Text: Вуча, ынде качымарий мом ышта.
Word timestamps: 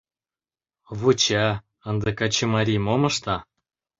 Вуча, 0.99 1.47
ынде 1.89 2.09
качымарий 2.19 2.81
мом 2.85 3.01
ышта. 3.09 3.35